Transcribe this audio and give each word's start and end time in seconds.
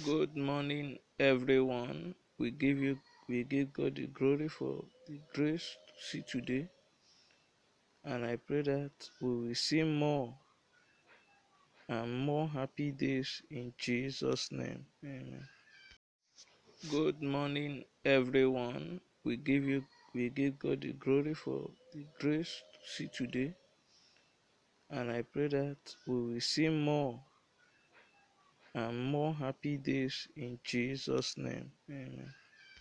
Good 0.00 0.38
morning, 0.38 0.98
everyone. 1.20 2.14
We 2.38 2.50
give 2.50 2.78
you, 2.78 2.98
we 3.28 3.44
give 3.44 3.74
God 3.74 3.94
the 3.96 4.06
glory 4.06 4.48
for 4.48 4.82
the 5.06 5.20
grace 5.34 5.76
to 5.86 5.92
see 6.02 6.22
today, 6.26 6.70
and 8.02 8.24
I 8.24 8.36
pray 8.36 8.62
that 8.62 8.90
we 9.20 9.48
will 9.48 9.54
see 9.54 9.82
more 9.82 10.34
and 11.90 12.24
more 12.24 12.48
happy 12.48 12.90
days 12.90 13.42
in 13.50 13.74
Jesus' 13.76 14.50
name. 14.50 14.86
Amen. 15.04 15.46
Good 16.90 17.22
morning, 17.22 17.84
everyone. 18.02 19.02
We 19.24 19.36
give 19.36 19.64
you, 19.64 19.84
we 20.14 20.30
give 20.30 20.58
God 20.58 20.80
the 20.80 20.94
glory 20.94 21.34
for 21.34 21.68
the 21.92 22.06
grace 22.18 22.62
to 22.72 22.90
see 22.96 23.10
today, 23.14 23.52
and 24.88 25.10
I 25.10 25.20
pray 25.20 25.48
that 25.48 25.76
we 26.06 26.32
will 26.32 26.40
see 26.40 26.70
more 26.70 27.20
and 28.74 28.98
more 29.12 29.34
happy 29.34 29.78
days 29.78 30.28
in 30.36 30.58
Jesus' 30.64 31.36
name. 31.38 31.72
Amen. 31.90 32.32